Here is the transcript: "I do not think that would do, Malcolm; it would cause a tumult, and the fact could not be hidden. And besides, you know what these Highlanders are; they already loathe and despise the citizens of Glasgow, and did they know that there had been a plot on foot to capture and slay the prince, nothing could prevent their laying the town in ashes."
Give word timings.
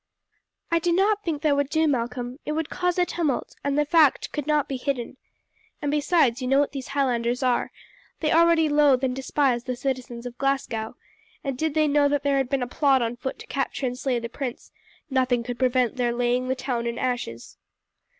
"I 0.71 0.79
do 0.79 0.91
not 0.91 1.23
think 1.23 1.43
that 1.43 1.55
would 1.55 1.69
do, 1.69 1.87
Malcolm; 1.87 2.39
it 2.43 2.53
would 2.53 2.71
cause 2.71 2.97
a 2.97 3.05
tumult, 3.05 3.53
and 3.63 3.77
the 3.77 3.85
fact 3.85 4.31
could 4.31 4.47
not 4.47 4.67
be 4.67 4.75
hidden. 4.77 5.17
And 5.79 5.91
besides, 5.91 6.41
you 6.41 6.47
know 6.47 6.59
what 6.59 6.71
these 6.71 6.87
Highlanders 6.87 7.43
are; 7.43 7.71
they 8.19 8.31
already 8.31 8.67
loathe 8.67 9.03
and 9.03 9.15
despise 9.15 9.65
the 9.65 9.75
citizens 9.75 10.25
of 10.25 10.39
Glasgow, 10.39 10.95
and 11.43 11.55
did 11.55 11.75
they 11.75 11.87
know 11.87 12.07
that 12.09 12.23
there 12.23 12.37
had 12.37 12.49
been 12.49 12.63
a 12.63 12.67
plot 12.67 13.03
on 13.03 13.15
foot 13.15 13.37
to 13.37 13.45
capture 13.45 13.85
and 13.85 13.95
slay 13.95 14.17
the 14.17 14.27
prince, 14.27 14.71
nothing 15.11 15.43
could 15.43 15.59
prevent 15.59 15.97
their 15.97 16.11
laying 16.13 16.47
the 16.47 16.55
town 16.55 16.87
in 16.87 16.97
ashes." 16.97 17.57